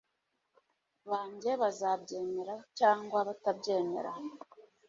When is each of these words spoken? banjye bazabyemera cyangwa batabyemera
banjye 1.09 1.51
bazabyemera 1.61 2.55
cyangwa 2.79 3.17
batabyemera 3.27 4.11